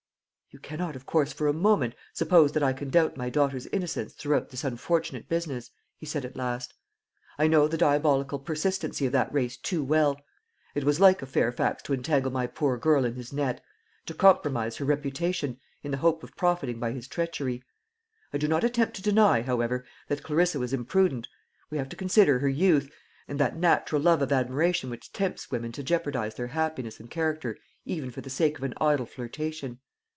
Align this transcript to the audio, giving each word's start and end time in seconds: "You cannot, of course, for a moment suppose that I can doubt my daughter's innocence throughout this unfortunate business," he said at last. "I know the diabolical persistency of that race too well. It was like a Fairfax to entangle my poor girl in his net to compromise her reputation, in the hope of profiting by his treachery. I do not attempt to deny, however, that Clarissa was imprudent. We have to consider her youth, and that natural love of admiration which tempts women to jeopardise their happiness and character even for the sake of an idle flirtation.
"You 0.53 0.59
cannot, 0.59 0.97
of 0.97 1.05
course, 1.05 1.31
for 1.31 1.47
a 1.47 1.53
moment 1.53 1.95
suppose 2.11 2.51
that 2.51 2.61
I 2.61 2.73
can 2.73 2.89
doubt 2.89 3.15
my 3.15 3.29
daughter's 3.29 3.67
innocence 3.67 4.11
throughout 4.11 4.49
this 4.49 4.65
unfortunate 4.65 5.29
business," 5.29 5.71
he 5.97 6.05
said 6.05 6.25
at 6.25 6.35
last. 6.35 6.73
"I 7.37 7.47
know 7.47 7.69
the 7.69 7.77
diabolical 7.77 8.37
persistency 8.37 9.05
of 9.05 9.13
that 9.13 9.33
race 9.33 9.55
too 9.55 9.81
well. 9.81 10.19
It 10.75 10.83
was 10.83 10.99
like 10.99 11.21
a 11.21 11.25
Fairfax 11.25 11.81
to 11.83 11.93
entangle 11.93 12.33
my 12.33 12.47
poor 12.47 12.77
girl 12.77 13.05
in 13.05 13.15
his 13.15 13.31
net 13.31 13.63
to 14.07 14.13
compromise 14.13 14.75
her 14.75 14.83
reputation, 14.83 15.57
in 15.83 15.91
the 15.91 15.97
hope 16.03 16.21
of 16.21 16.35
profiting 16.35 16.81
by 16.81 16.91
his 16.91 17.07
treachery. 17.07 17.63
I 18.33 18.37
do 18.37 18.49
not 18.49 18.65
attempt 18.65 18.97
to 18.97 19.01
deny, 19.01 19.43
however, 19.43 19.85
that 20.09 20.21
Clarissa 20.21 20.59
was 20.59 20.73
imprudent. 20.73 21.29
We 21.69 21.77
have 21.77 21.87
to 21.87 21.95
consider 21.95 22.39
her 22.39 22.49
youth, 22.49 22.91
and 23.25 23.39
that 23.39 23.55
natural 23.55 24.01
love 24.01 24.21
of 24.21 24.33
admiration 24.33 24.89
which 24.89 25.13
tempts 25.13 25.49
women 25.49 25.71
to 25.71 25.81
jeopardise 25.81 26.35
their 26.35 26.47
happiness 26.47 26.99
and 26.99 27.09
character 27.09 27.55
even 27.85 28.11
for 28.11 28.19
the 28.19 28.29
sake 28.29 28.57
of 28.57 28.65
an 28.65 28.73
idle 28.81 29.05
flirtation. 29.05 29.79